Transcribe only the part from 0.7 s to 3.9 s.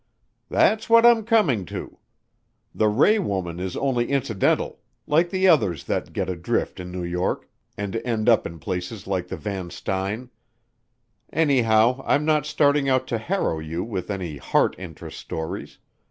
what I'm coming to. The Ray woman is